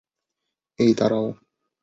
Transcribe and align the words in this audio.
এই, 0.79 0.91
দাঁড়াও। 0.93 1.25